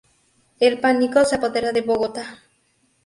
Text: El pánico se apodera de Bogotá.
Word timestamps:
El 0.59 0.79
pánico 0.79 1.23
se 1.25 1.35
apodera 1.35 1.71
de 1.73 1.81
Bogotá. 1.83 2.39